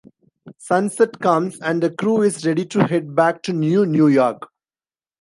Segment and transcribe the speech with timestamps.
[0.57, 4.47] Sunset comes, and the crew is ready to head back to New New York.